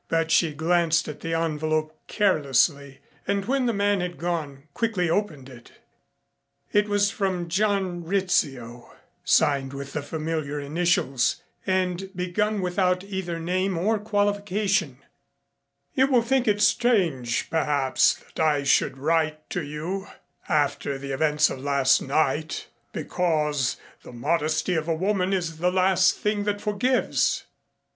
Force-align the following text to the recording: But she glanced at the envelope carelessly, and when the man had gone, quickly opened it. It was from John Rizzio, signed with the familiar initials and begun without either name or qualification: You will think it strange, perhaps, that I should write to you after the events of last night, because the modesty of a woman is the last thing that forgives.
But 0.09 0.31
she 0.31 0.51
glanced 0.51 1.07
at 1.07 1.19
the 1.19 1.35
envelope 1.35 1.95
carelessly, 2.07 3.01
and 3.27 3.45
when 3.45 3.67
the 3.67 3.71
man 3.71 4.01
had 4.01 4.17
gone, 4.17 4.63
quickly 4.73 5.11
opened 5.11 5.47
it. 5.47 5.73
It 6.73 6.89
was 6.89 7.11
from 7.11 7.47
John 7.49 8.03
Rizzio, 8.03 8.95
signed 9.23 9.73
with 9.73 9.93
the 9.93 10.01
familiar 10.01 10.59
initials 10.59 11.43
and 11.67 12.09
begun 12.15 12.61
without 12.61 13.03
either 13.03 13.39
name 13.39 13.77
or 13.77 13.99
qualification: 13.99 14.97
You 15.93 16.07
will 16.07 16.23
think 16.23 16.47
it 16.47 16.63
strange, 16.63 17.47
perhaps, 17.51 18.15
that 18.33 18.39
I 18.39 18.63
should 18.63 18.97
write 18.97 19.51
to 19.51 19.61
you 19.61 20.07
after 20.49 20.97
the 20.97 21.11
events 21.11 21.51
of 21.51 21.59
last 21.61 22.01
night, 22.01 22.65
because 22.91 23.77
the 24.01 24.13
modesty 24.13 24.73
of 24.73 24.87
a 24.87 24.95
woman 24.95 25.31
is 25.31 25.57
the 25.57 25.71
last 25.71 26.17
thing 26.17 26.45
that 26.45 26.59
forgives. 26.59 27.43